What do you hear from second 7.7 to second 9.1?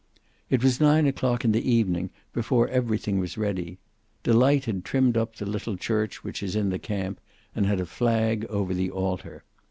a flag over the